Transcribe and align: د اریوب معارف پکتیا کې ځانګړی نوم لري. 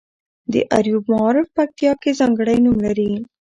د 0.51 0.53
اریوب 0.77 1.03
معارف 1.11 1.47
پکتیا 1.57 1.91
کې 2.01 2.11
ځانګړی 2.19 2.57
نوم 2.65 2.77
لري. 2.85 3.11